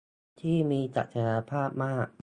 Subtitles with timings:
[0.39, 2.07] ที่มีศักยภาพมาก